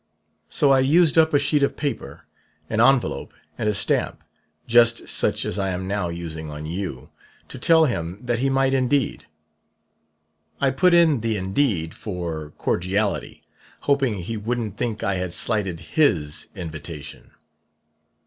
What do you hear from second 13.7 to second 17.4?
hoping he wouldn't think I had slighted his invitation.